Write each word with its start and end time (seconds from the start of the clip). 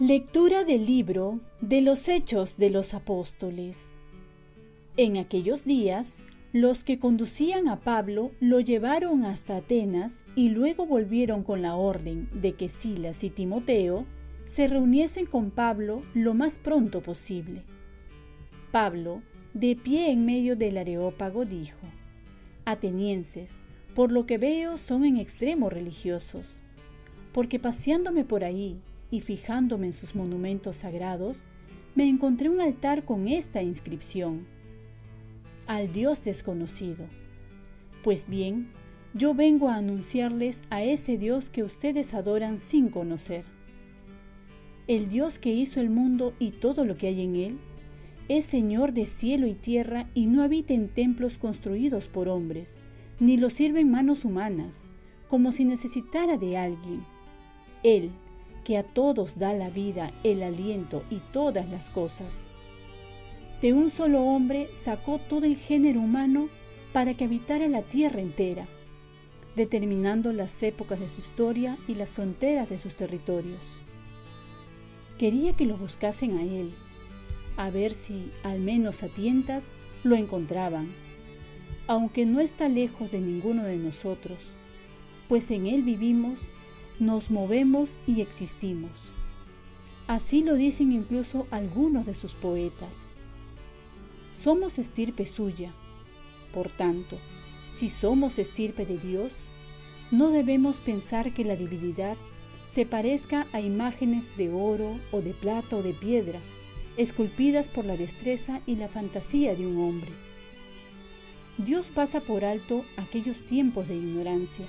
Lectura 0.00 0.64
del 0.64 0.86
libro 0.86 1.38
de 1.60 1.80
los 1.80 2.08
Hechos 2.08 2.56
de 2.56 2.68
los 2.68 2.94
Apóstoles. 2.94 3.92
En 4.96 5.16
aquellos 5.18 5.64
días, 5.64 6.16
los 6.52 6.82
que 6.82 6.98
conducían 6.98 7.68
a 7.68 7.78
Pablo 7.78 8.32
lo 8.40 8.58
llevaron 8.58 9.24
hasta 9.24 9.58
Atenas 9.58 10.24
y 10.34 10.48
luego 10.48 10.84
volvieron 10.84 11.44
con 11.44 11.62
la 11.62 11.76
orden 11.76 12.28
de 12.34 12.54
que 12.54 12.68
Silas 12.68 13.22
y 13.22 13.30
Timoteo 13.30 14.04
se 14.46 14.66
reuniesen 14.66 15.26
con 15.26 15.52
Pablo 15.52 16.02
lo 16.12 16.34
más 16.34 16.58
pronto 16.58 17.00
posible. 17.00 17.62
Pablo, 18.72 19.22
de 19.52 19.76
pie 19.76 20.10
en 20.10 20.26
medio 20.26 20.56
del 20.56 20.76
areópago, 20.76 21.44
dijo, 21.44 21.86
Atenienses, 22.64 23.60
por 23.94 24.10
lo 24.10 24.26
que 24.26 24.38
veo 24.38 24.76
son 24.76 25.04
en 25.04 25.18
extremo 25.18 25.70
religiosos, 25.70 26.62
porque 27.32 27.60
paseándome 27.60 28.24
por 28.24 28.42
ahí 28.42 28.80
y 29.14 29.20
fijándome 29.20 29.86
en 29.86 29.92
sus 29.92 30.16
monumentos 30.16 30.74
sagrados, 30.74 31.46
me 31.94 32.08
encontré 32.08 32.48
un 32.48 32.60
altar 32.60 33.04
con 33.04 33.28
esta 33.28 33.62
inscripción, 33.62 34.44
al 35.68 35.92
Dios 35.92 36.24
desconocido. 36.24 37.06
Pues 38.02 38.28
bien, 38.28 38.72
yo 39.14 39.32
vengo 39.32 39.68
a 39.68 39.76
anunciarles 39.76 40.64
a 40.68 40.82
ese 40.82 41.16
Dios 41.16 41.48
que 41.48 41.62
ustedes 41.62 42.12
adoran 42.12 42.58
sin 42.58 42.88
conocer. 42.88 43.44
El 44.88 45.08
Dios 45.08 45.38
que 45.38 45.52
hizo 45.52 45.80
el 45.80 45.90
mundo 45.90 46.34
y 46.40 46.50
todo 46.50 46.84
lo 46.84 46.96
que 46.96 47.06
hay 47.06 47.20
en 47.20 47.36
él, 47.36 47.58
es 48.28 48.46
Señor 48.46 48.94
de 48.94 49.06
cielo 49.06 49.46
y 49.46 49.54
tierra 49.54 50.10
y 50.12 50.26
no 50.26 50.42
habita 50.42 50.74
en 50.74 50.88
templos 50.88 51.38
construidos 51.38 52.08
por 52.08 52.28
hombres, 52.28 52.74
ni 53.20 53.36
lo 53.36 53.48
sirven 53.48 53.92
manos 53.92 54.24
humanas, 54.24 54.88
como 55.28 55.52
si 55.52 55.64
necesitara 55.64 56.36
de 56.36 56.56
alguien. 56.56 57.04
Él, 57.84 58.10
que 58.64 58.78
a 58.78 58.82
todos 58.82 59.38
da 59.38 59.52
la 59.52 59.70
vida, 59.70 60.10
el 60.24 60.42
aliento 60.42 61.04
y 61.10 61.16
todas 61.32 61.68
las 61.68 61.90
cosas. 61.90 62.48
De 63.60 63.72
un 63.72 63.90
solo 63.90 64.22
hombre 64.22 64.68
sacó 64.72 65.18
todo 65.18 65.44
el 65.44 65.56
género 65.56 66.00
humano 66.00 66.48
para 66.92 67.14
que 67.14 67.24
habitara 67.24 67.68
la 67.68 67.82
tierra 67.82 68.20
entera, 68.20 68.66
determinando 69.54 70.32
las 70.32 70.62
épocas 70.62 70.98
de 71.00 71.08
su 71.08 71.20
historia 71.20 71.78
y 71.86 71.94
las 71.94 72.12
fronteras 72.12 72.68
de 72.68 72.78
sus 72.78 72.94
territorios. 72.94 73.64
Quería 75.18 75.54
que 75.54 75.66
lo 75.66 75.76
buscasen 75.76 76.38
a 76.38 76.42
él, 76.42 76.74
a 77.56 77.70
ver 77.70 77.92
si, 77.92 78.32
al 78.42 78.60
menos 78.60 79.02
a 79.02 79.08
tientas, 79.08 79.68
lo 80.02 80.16
encontraban, 80.16 80.92
aunque 81.86 82.26
no 82.26 82.40
está 82.40 82.68
lejos 82.68 83.12
de 83.12 83.20
ninguno 83.20 83.62
de 83.64 83.76
nosotros, 83.76 84.38
pues 85.28 85.50
en 85.50 85.66
él 85.66 85.82
vivimos 85.82 86.40
nos 86.98 87.30
movemos 87.30 87.98
y 88.06 88.20
existimos. 88.20 88.90
Así 90.06 90.42
lo 90.42 90.54
dicen 90.54 90.92
incluso 90.92 91.46
algunos 91.50 92.06
de 92.06 92.14
sus 92.14 92.34
poetas. 92.34 93.14
Somos 94.38 94.78
estirpe 94.78 95.26
suya. 95.26 95.72
Por 96.52 96.68
tanto, 96.68 97.18
si 97.72 97.88
somos 97.88 98.38
estirpe 98.38 98.86
de 98.86 98.98
Dios, 98.98 99.38
no 100.10 100.30
debemos 100.30 100.78
pensar 100.78 101.32
que 101.32 101.44
la 101.44 101.56
divinidad 101.56 102.16
se 102.66 102.86
parezca 102.86 103.46
a 103.52 103.60
imágenes 103.60 104.36
de 104.36 104.52
oro 104.52 104.98
o 105.10 105.20
de 105.20 105.34
plata 105.34 105.76
o 105.76 105.82
de 105.82 105.94
piedra, 105.94 106.40
esculpidas 106.96 107.68
por 107.68 107.84
la 107.84 107.96
destreza 107.96 108.60
y 108.66 108.76
la 108.76 108.88
fantasía 108.88 109.56
de 109.56 109.66
un 109.66 109.78
hombre. 109.78 110.12
Dios 111.58 111.90
pasa 111.90 112.20
por 112.20 112.44
alto 112.44 112.84
aquellos 112.96 113.40
tiempos 113.46 113.88
de 113.88 113.96
ignorancia, 113.96 114.66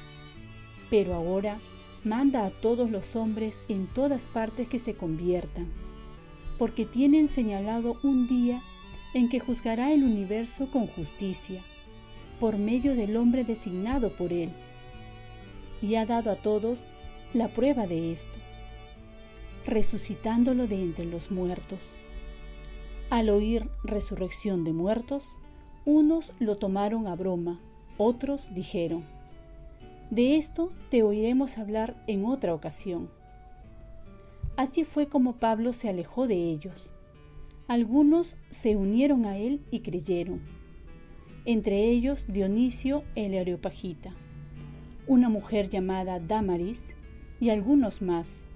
pero 0.89 1.13
ahora 1.13 1.59
manda 2.05 2.45
a 2.45 2.51
todos 2.51 2.89
los 2.91 3.15
hombres 3.15 3.63
en 3.67 3.87
todas 3.87 4.27
partes 4.27 4.67
que 4.67 4.79
se 4.79 4.93
conviertan, 4.93 5.67
porque 6.59 6.85
tienen 6.85 7.27
señalado 7.27 7.97
un 8.03 8.27
día 8.27 8.61
en 9.15 9.27
que 9.27 9.39
juzgará 9.39 9.91
el 9.91 10.03
universo 10.03 10.69
con 10.71 10.87
justicia, 10.87 11.63
por 12.39 12.57
medio 12.57 12.95
del 12.95 13.17
hombre 13.17 13.43
designado 13.43 14.15
por 14.15 14.31
él, 14.31 14.51
y 15.81 15.95
ha 15.95 16.05
dado 16.05 16.31
a 16.31 16.35
todos 16.35 16.85
la 17.33 17.47
prueba 17.49 17.87
de 17.87 18.11
esto, 18.11 18.37
resucitándolo 19.65 20.67
de 20.67 20.81
entre 20.81 21.05
los 21.05 21.31
muertos. 21.31 21.95
Al 23.09 23.29
oír 23.29 23.69
resurrección 23.83 24.63
de 24.63 24.73
muertos, 24.73 25.37
unos 25.85 26.33
lo 26.39 26.55
tomaron 26.57 27.07
a 27.07 27.15
broma, 27.15 27.59
otros 27.97 28.53
dijeron, 28.53 29.14
de 30.09 30.37
esto 30.37 30.71
te 30.89 31.03
oiremos 31.03 31.57
hablar 31.57 32.01
en 32.07 32.25
otra 32.25 32.53
ocasión. 32.53 33.09
Así 34.57 34.85
fue 34.85 35.07
como 35.07 35.37
Pablo 35.37 35.73
se 35.73 35.89
alejó 35.89 36.27
de 36.27 36.35
ellos. 36.35 36.89
Algunos 37.67 38.37
se 38.49 38.75
unieron 38.75 39.25
a 39.25 39.37
él 39.37 39.61
y 39.71 39.79
creyeron, 39.79 40.41
entre 41.45 41.89
ellos 41.89 42.27
Dionisio 42.27 43.03
el 43.15 43.37
Areopagita, 43.37 44.13
una 45.07 45.29
mujer 45.29 45.69
llamada 45.69 46.19
Damaris 46.19 46.95
y 47.39 47.49
algunos 47.49 48.01
más. 48.01 48.49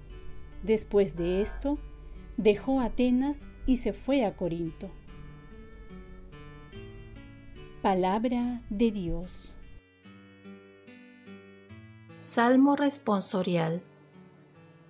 Después 0.62 1.16
de 1.16 1.42
esto, 1.42 1.78
dejó 2.36 2.80
Atenas 2.80 3.46
y 3.66 3.78
se 3.78 3.92
fue 3.92 4.24
a 4.24 4.36
Corinto. 4.36 4.90
Palabra 7.82 8.62
de 8.70 8.90
Dios. 8.90 9.56
Salmo 12.20 12.76
responsorial. 12.76 13.82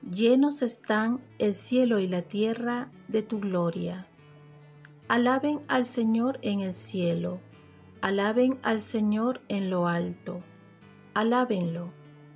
Llenos 0.03 0.63
están 0.63 1.21
el 1.39 1.55
cielo 1.55 2.01
y 2.01 2.09
la 2.09 2.23
tierra 2.23 2.91
de 3.07 3.23
tu 3.23 3.39
gloria. 3.39 4.09
Alaben 5.07 5.61
al 5.69 5.85
Señor 5.85 6.41
en 6.43 6.59
el 6.59 6.73
cielo, 6.73 7.39
alaben 8.01 8.59
al 8.65 8.83
Señor 8.83 9.43
en 9.47 9.71
lo 9.71 9.87
alto. 9.87 10.43
Alábenlo 11.15 11.93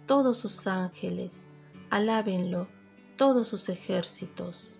todos 0.07 0.39
sus 0.39 0.69
ángeles, 0.69 1.47
alábenlo 1.91 2.69
todos 3.17 3.49
sus 3.49 3.69
ejércitos. 3.71 4.79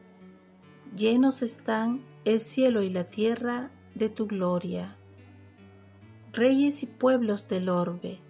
Llenos 0.97 1.43
están 1.43 2.05
el 2.25 2.39
cielo 2.39 2.83
y 2.83 2.89
la 2.89 3.11
tierra 3.11 3.73
de 3.97 4.11
tu 4.11 4.29
gloria. 4.29 4.97
Reyes 6.33 6.85
y 6.85 6.87
pueblos 6.87 7.49
del 7.49 7.69
orbe, 7.69 8.21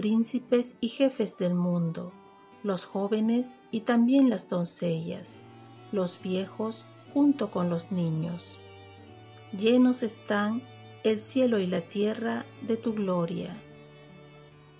príncipes 0.00 0.76
y 0.80 0.88
jefes 0.88 1.36
del 1.36 1.54
mundo, 1.54 2.10
los 2.62 2.86
jóvenes 2.86 3.58
y 3.70 3.80
también 3.80 4.30
las 4.30 4.48
doncellas, 4.48 5.44
los 5.92 6.22
viejos 6.22 6.86
junto 7.12 7.50
con 7.50 7.68
los 7.68 7.92
niños. 7.92 8.58
Llenos 9.52 10.02
están 10.02 10.62
el 11.04 11.18
cielo 11.18 11.58
y 11.58 11.66
la 11.66 11.82
tierra 11.82 12.46
de 12.62 12.78
tu 12.78 12.94
gloria. 12.94 13.54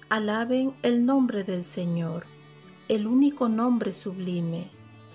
Alaben 0.08 0.74
el 0.80 1.04
nombre 1.04 1.44
del 1.44 1.64
Señor, 1.64 2.24
el 2.88 3.06
único 3.06 3.50
nombre 3.50 3.92
sublime, 3.92 4.70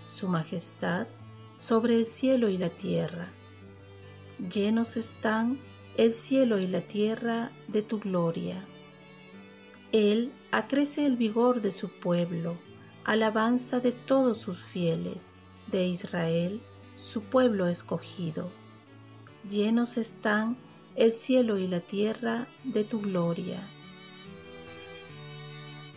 su 0.06 0.28
majestad 0.28 1.08
sobre 1.56 1.96
el 1.96 2.06
cielo 2.06 2.48
y 2.50 2.60
la 2.60 2.70
tierra. 2.70 3.30
Llenos 4.54 4.98
están 4.98 5.60
el 5.98 6.12
cielo 6.12 6.60
y 6.60 6.68
la 6.68 6.82
tierra 6.82 7.52
de 7.68 7.82
tu 7.82 7.98
gloria. 7.98 8.64
Él 9.96 10.34
acrece 10.52 11.06
el 11.06 11.16
vigor 11.16 11.62
de 11.62 11.72
su 11.72 11.88
pueblo, 11.88 12.54
alabanza 13.06 13.80
de 13.80 13.94
todos 13.94 14.38
sus 14.40 14.62
fieles, 14.62 15.36
de 15.68 15.88
Israel, 15.88 16.62
su 16.98 17.22
pueblo 17.22 17.70
escogido. 17.70 18.52
Llenos 19.50 19.96
están 19.96 20.58
el 20.98 21.14
cielo 21.14 21.58
y 21.58 21.70
la 21.70 21.80
tierra 21.80 22.46
de 22.66 22.84
tu 22.84 23.00
gloria. 23.00 23.66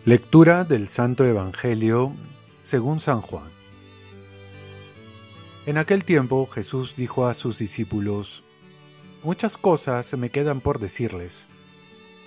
Lectura 0.05 0.63
del 0.63 0.87
Santo 0.87 1.25
Evangelio 1.25 2.13
según 2.61 3.01
San 3.01 3.19
Juan. 3.19 3.51
En 5.65 5.77
aquel 5.77 6.05
tiempo 6.05 6.47
Jesús 6.47 6.95
dijo 6.95 7.27
a 7.27 7.33
sus 7.33 7.57
discípulos, 7.57 8.45
Muchas 9.23 9.57
cosas 9.57 10.13
me 10.17 10.29
quedan 10.29 10.61
por 10.61 10.79
decirles 10.79 11.48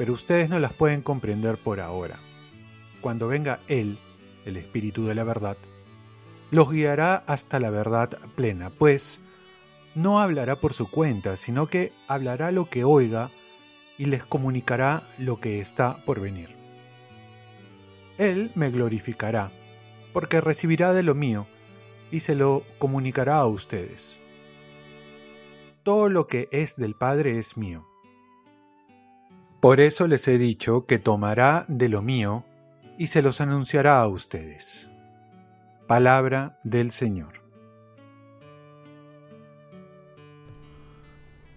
pero 0.03 0.15
ustedes 0.15 0.49
no 0.49 0.59
las 0.59 0.73
pueden 0.73 1.01
comprender 1.01 1.59
por 1.59 1.79
ahora. 1.79 2.19
Cuando 3.01 3.29
venga 3.29 3.61
Él, 3.69 4.01
el 4.45 4.57
Espíritu 4.57 5.07
de 5.07 5.15
la 5.15 5.23
verdad, 5.23 5.57
los 6.51 6.73
guiará 6.73 7.23
hasta 7.29 7.61
la 7.61 7.71
verdad 7.71 8.11
plena, 8.35 8.71
pues 8.71 9.21
no 9.95 10.19
hablará 10.19 10.57
por 10.57 10.73
su 10.73 10.91
cuenta, 10.91 11.37
sino 11.37 11.69
que 11.69 11.93
hablará 12.09 12.51
lo 12.51 12.65
que 12.65 12.83
oiga 12.83 13.31
y 13.97 14.07
les 14.07 14.25
comunicará 14.25 15.09
lo 15.19 15.39
que 15.39 15.61
está 15.61 16.05
por 16.05 16.19
venir. 16.19 16.49
Él 18.19 18.51
me 18.57 18.71
glorificará, 18.73 19.53
porque 20.13 20.41
recibirá 20.41 20.93
de 20.95 21.05
lo 21.05 21.15
mío 21.15 21.47
y 22.11 22.19
se 22.19 22.35
lo 22.35 22.65
comunicará 22.81 23.37
a 23.37 23.47
ustedes. 23.47 24.19
Todo 25.85 26.09
lo 26.09 26.27
que 26.27 26.49
es 26.51 26.75
del 26.75 26.97
Padre 26.97 27.39
es 27.39 27.57
mío. 27.57 27.87
Por 29.63 29.79
eso 29.79 30.09
les 30.09 30.27
he 30.27 30.39
dicho 30.39 30.87
que 30.87 30.99
tomará 30.99 31.67
de 31.69 31.89
lo 31.89 32.03
mío 32.03 32.45
y 32.99 33.07
se 33.07 33.23
los 33.23 33.41
anunciará 33.41 34.01
a 34.01 34.09
ustedes. 34.09 34.89
Palabra 35.87 36.59
del 36.65 36.91
Señor. 36.91 37.35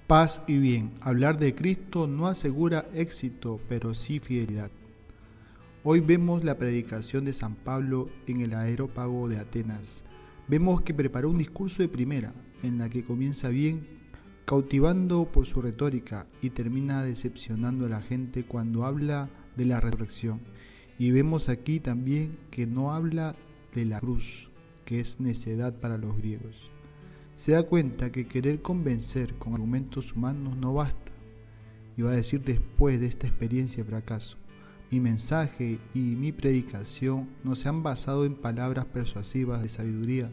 Paz 0.05 0.43
y 0.45 0.59
bien. 0.59 0.93
Hablar 1.01 1.39
de 1.39 1.55
Cristo 1.55 2.05
no 2.05 2.27
asegura 2.27 2.85
éxito, 2.93 3.59
pero 3.67 3.95
sí 3.95 4.19
fidelidad. 4.19 4.69
Hoy 5.83 5.99
vemos 5.99 6.43
la 6.43 6.59
predicación 6.59 7.25
de 7.25 7.33
San 7.33 7.55
Pablo 7.55 8.11
en 8.27 8.41
el 8.41 8.53
aerópago 8.53 9.27
de 9.27 9.39
Atenas. 9.39 10.05
Vemos 10.47 10.83
que 10.83 10.93
preparó 10.93 11.31
un 11.31 11.39
discurso 11.39 11.81
de 11.81 11.89
primera, 11.89 12.33
en 12.61 12.77
la 12.77 12.87
que 12.87 13.03
comienza 13.03 13.49
bien 13.49 14.04
cautivando 14.45 15.31
por 15.31 15.45
su 15.45 15.61
retórica 15.61 16.27
y 16.41 16.51
termina 16.51 17.03
decepcionando 17.03 17.85
a 17.85 17.89
la 17.89 18.01
gente 18.01 18.45
cuando 18.45 18.85
habla 18.85 19.29
de 19.57 19.65
la 19.65 19.79
resurrección. 19.79 20.41
Y 20.97 21.11
vemos 21.11 21.49
aquí 21.49 21.79
también 21.79 22.37
que 22.51 22.67
no 22.67 22.93
habla 22.93 23.35
de 23.73 23.85
la 23.85 23.99
cruz, 23.99 24.49
que 24.85 24.99
es 24.99 25.19
necedad 25.19 25.73
para 25.79 25.97
los 25.97 26.17
griegos 26.17 26.75
se 27.35 27.51
da 27.51 27.63
cuenta 27.63 28.13
que 28.13 28.27
querer 28.27 28.61
convencer 28.61 29.35
con 29.35 29.53
argumentos 29.53 30.13
humanos 30.13 30.55
no 30.55 30.73
basta 30.73 31.11
y 31.97 32.01
va 32.01 32.11
a 32.11 32.15
decir 32.15 32.41
después 32.41 33.01
de 33.01 33.07
esta 33.07 33.27
experiencia 33.27 33.83
de 33.83 33.89
fracaso, 33.89 34.37
mi 34.89 35.01
mensaje 35.01 35.79
y 35.93 35.99
mi 35.99 36.31
predicación 36.31 37.29
no 37.43 37.55
se 37.55 37.67
han 37.67 37.83
basado 37.83 38.25
en 38.25 38.35
palabras 38.35 38.85
persuasivas 38.85 39.61
de 39.61 39.69
sabiduría, 39.69 40.31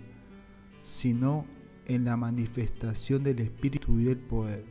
sino 0.85 1.45
la 1.87 2.17
manifestación 2.17 3.23
del 3.23 3.41
Espíritu 3.41 3.99
y 3.99 4.05
del 4.05 4.19
poder. 4.19 4.65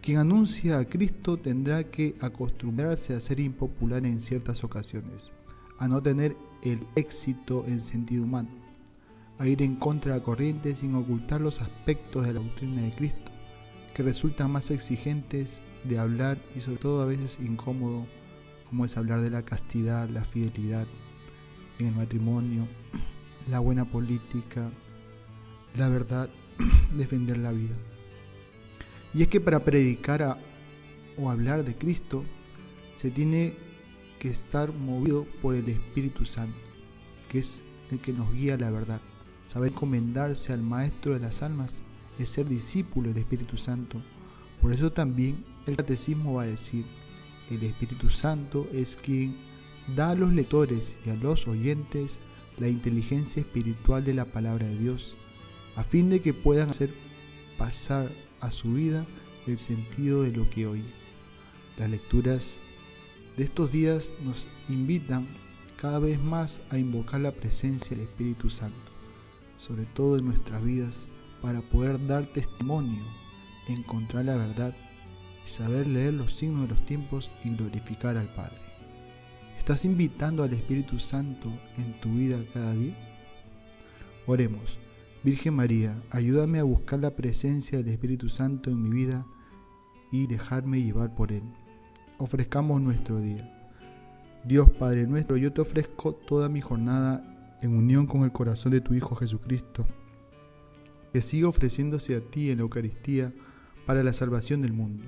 Quien 0.00 0.18
anuncia 0.18 0.78
a 0.78 0.84
Cristo 0.84 1.36
tendrá 1.36 1.84
que 1.84 2.16
acostumbrarse 2.20 3.14
a 3.14 3.20
ser 3.20 3.40
impopular 3.40 4.04
en 4.06 4.20
ciertas 4.20 4.64
ocasiones, 4.64 5.34
a 5.78 5.88
no 5.88 6.02
tener 6.02 6.36
el 6.62 6.86
éxito 6.96 7.64
en 7.66 7.80
sentido 7.80 8.24
humano 8.24 8.68
a 9.38 9.46
ir 9.46 9.62
en 9.62 9.76
contra 9.76 10.12
de 10.12 10.18
la 10.18 10.24
corriente 10.24 10.74
sin 10.74 10.94
ocultar 10.94 11.40
los 11.40 11.60
aspectos 11.60 12.26
de 12.26 12.34
la 12.34 12.40
doctrina 12.40 12.82
de 12.82 12.92
Cristo, 12.92 13.30
que 13.94 14.02
resultan 14.02 14.50
más 14.50 14.70
exigentes 14.70 15.60
de 15.84 15.98
hablar 15.98 16.38
y 16.56 16.60
sobre 16.60 16.78
todo 16.78 17.02
a 17.02 17.06
veces 17.06 17.38
incómodo, 17.40 18.06
como 18.68 18.84
es 18.84 18.96
hablar 18.96 19.20
de 19.20 19.30
la 19.30 19.44
castidad, 19.44 20.08
la 20.08 20.24
fidelidad 20.24 20.86
en 21.78 21.86
el 21.86 21.94
matrimonio, 21.94 22.66
la 23.48 23.60
buena 23.60 23.84
política, 23.84 24.70
la 25.76 25.88
verdad, 25.88 26.30
defender 26.96 27.38
la 27.38 27.52
vida. 27.52 27.74
Y 29.14 29.22
es 29.22 29.28
que 29.28 29.40
para 29.40 29.64
predicar 29.64 30.38
o 31.16 31.30
hablar 31.30 31.64
de 31.64 31.76
Cristo 31.76 32.24
se 32.94 33.10
tiene 33.10 33.54
que 34.18 34.28
estar 34.28 34.72
movido 34.72 35.26
por 35.40 35.54
el 35.54 35.68
Espíritu 35.68 36.24
Santo, 36.24 36.58
que 37.28 37.38
es 37.38 37.64
el 37.90 38.00
que 38.00 38.12
nos 38.12 38.32
guía 38.34 38.56
la 38.56 38.70
verdad. 38.70 39.00
Saber 39.44 39.72
encomendarse 39.72 40.52
al 40.52 40.62
Maestro 40.62 41.14
de 41.14 41.20
las 41.20 41.42
almas 41.42 41.82
es 42.18 42.28
ser 42.28 42.48
discípulo 42.48 43.08
del 43.08 43.18
Espíritu 43.18 43.56
Santo. 43.56 44.02
Por 44.60 44.72
eso 44.72 44.92
también 44.92 45.44
el 45.66 45.76
catecismo 45.76 46.34
va 46.34 46.42
a 46.42 46.46
decir, 46.46 46.84
el 47.48 47.62
Espíritu 47.62 48.10
Santo 48.10 48.68
es 48.72 48.96
quien 48.96 49.38
da 49.96 50.10
a 50.10 50.14
los 50.14 50.32
lectores 50.32 50.98
y 51.06 51.10
a 51.10 51.14
los 51.14 51.46
oyentes 51.48 52.18
la 52.58 52.68
inteligencia 52.68 53.40
espiritual 53.40 54.04
de 54.04 54.14
la 54.14 54.26
palabra 54.26 54.66
de 54.66 54.76
Dios, 54.76 55.16
a 55.78 55.82
fin 55.82 56.10
de 56.10 56.20
que 56.20 56.34
puedan 56.34 56.70
hacer 56.70 56.92
pasar 57.56 58.12
a 58.40 58.50
su 58.50 58.74
vida 58.74 59.06
el 59.46 59.56
sentido 59.56 60.22
de 60.22 60.32
lo 60.32 60.50
que 60.50 60.66
oyen. 60.66 60.92
Las 61.78 61.88
lecturas 61.88 62.60
de 63.36 63.44
estos 63.44 63.72
días 63.72 64.12
nos 64.22 64.48
invitan 64.68 65.26
cada 65.80 65.98
vez 65.98 66.20
más 66.20 66.60
a 66.68 66.78
invocar 66.78 67.20
la 67.20 67.32
presencia 67.32 67.96
del 67.96 68.06
Espíritu 68.06 68.50
Santo 68.50 68.98
sobre 69.58 69.84
todo 69.84 70.16
en 70.16 70.24
nuestras 70.24 70.64
vidas, 70.64 71.08
para 71.42 71.60
poder 71.60 72.04
dar 72.06 72.26
testimonio, 72.26 73.04
encontrar 73.68 74.24
la 74.24 74.36
verdad 74.36 74.74
y 75.44 75.48
saber 75.48 75.86
leer 75.86 76.14
los 76.14 76.32
signos 76.32 76.62
de 76.62 76.74
los 76.74 76.86
tiempos 76.86 77.30
y 77.44 77.50
glorificar 77.50 78.16
al 78.16 78.28
Padre. 78.28 78.58
¿Estás 79.58 79.84
invitando 79.84 80.42
al 80.42 80.52
Espíritu 80.52 80.98
Santo 80.98 81.52
en 81.76 81.92
tu 82.00 82.14
vida 82.14 82.38
cada 82.54 82.72
día? 82.72 82.96
Oremos. 84.26 84.78
Virgen 85.24 85.54
María, 85.54 86.00
ayúdame 86.10 86.60
a 86.60 86.62
buscar 86.62 87.00
la 87.00 87.16
presencia 87.16 87.78
del 87.78 87.88
Espíritu 87.88 88.28
Santo 88.28 88.70
en 88.70 88.80
mi 88.80 88.90
vida 88.90 89.26
y 90.12 90.28
dejarme 90.28 90.80
llevar 90.80 91.16
por 91.16 91.32
Él. 91.32 91.42
Ofrezcamos 92.18 92.80
nuestro 92.80 93.20
día. 93.20 93.52
Dios 94.44 94.70
Padre 94.70 95.08
nuestro, 95.08 95.36
yo 95.36 95.52
te 95.52 95.60
ofrezco 95.60 96.14
toda 96.14 96.48
mi 96.48 96.60
jornada 96.60 97.58
en 97.60 97.76
unión 97.76 98.06
con 98.06 98.22
el 98.22 98.30
corazón 98.30 98.70
de 98.70 98.80
tu 98.80 98.94
Hijo 98.94 99.16
Jesucristo, 99.16 99.88
que 101.12 101.20
siga 101.20 101.48
ofreciéndose 101.48 102.14
a 102.14 102.20
ti 102.20 102.50
en 102.50 102.58
la 102.58 102.62
Eucaristía 102.62 103.32
para 103.86 104.04
la 104.04 104.12
salvación 104.12 104.62
del 104.62 104.72
mundo. 104.72 105.02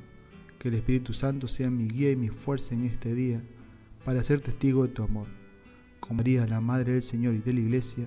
Que 0.58 0.68
el 0.68 0.74
Espíritu 0.74 1.14
Santo 1.14 1.46
sea 1.46 1.70
mi 1.70 1.86
guía 1.86 2.10
y 2.10 2.16
mi 2.16 2.30
fuerza 2.30 2.74
en 2.74 2.84
este 2.84 3.14
día 3.14 3.42
para 4.04 4.24
ser 4.24 4.40
testigo 4.40 4.86
de 4.86 4.92
tu 4.92 5.04
amor. 5.04 5.28
Con 6.00 6.16
María, 6.16 6.46
la 6.48 6.60
Madre 6.60 6.94
del 6.94 7.02
Señor 7.02 7.34
y 7.34 7.38
de 7.38 7.52
la 7.52 7.60
Iglesia, 7.60 8.06